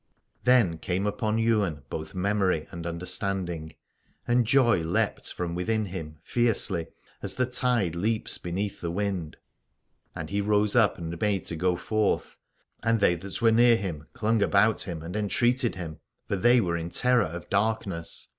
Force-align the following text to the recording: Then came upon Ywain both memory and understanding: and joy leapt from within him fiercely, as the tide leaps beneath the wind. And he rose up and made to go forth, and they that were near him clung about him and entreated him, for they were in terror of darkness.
Then 0.45 0.79
came 0.79 1.05
upon 1.05 1.37
Ywain 1.37 1.83
both 1.91 2.15
memory 2.15 2.65
and 2.71 2.87
understanding: 2.87 3.75
and 4.27 4.47
joy 4.47 4.81
leapt 4.81 5.31
from 5.31 5.53
within 5.53 5.85
him 5.85 6.17
fiercely, 6.23 6.87
as 7.21 7.35
the 7.35 7.45
tide 7.45 7.93
leaps 7.93 8.39
beneath 8.39 8.81
the 8.81 8.89
wind. 8.89 9.37
And 10.15 10.31
he 10.31 10.41
rose 10.41 10.75
up 10.75 10.97
and 10.97 11.21
made 11.21 11.45
to 11.45 11.55
go 11.55 11.75
forth, 11.75 12.39
and 12.81 12.99
they 12.99 13.13
that 13.13 13.43
were 13.43 13.51
near 13.51 13.77
him 13.77 14.07
clung 14.13 14.41
about 14.41 14.81
him 14.87 15.03
and 15.03 15.15
entreated 15.15 15.75
him, 15.75 15.99
for 16.27 16.35
they 16.35 16.59
were 16.61 16.77
in 16.77 16.89
terror 16.89 17.25
of 17.25 17.47
darkness. 17.51 18.27